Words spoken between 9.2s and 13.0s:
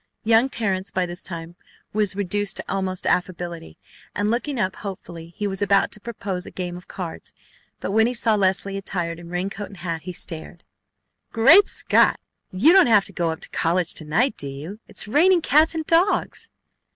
raincoat and hat he stared: "Great Scott! You don't